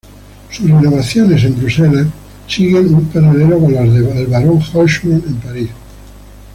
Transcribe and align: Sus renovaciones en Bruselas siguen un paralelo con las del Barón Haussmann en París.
Sus 0.49 0.65
renovaciones 0.67 1.43
en 1.43 1.55
Bruselas 1.55 2.07
siguen 2.47 2.91
un 2.95 3.05
paralelo 3.09 3.59
con 3.59 3.71
las 3.75 3.93
del 3.93 4.25
Barón 4.25 4.59
Haussmann 4.73 5.23
en 5.27 5.35
París. 5.35 5.69